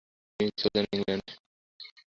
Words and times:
তিনি 0.39 0.51
চলে 0.61 0.71
যান 0.75 0.85
ইংল্যান্ড। 0.95 1.27